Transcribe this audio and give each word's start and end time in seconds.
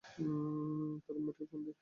তার 0.03 1.13
রুমমেটকে 1.15 1.45
ফোন 1.51 1.59
দিই। 1.65 1.75